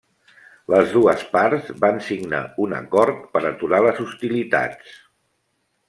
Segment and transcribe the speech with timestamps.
[0.73, 5.01] Les dues parts van signar un acord per aturar les hostilitats.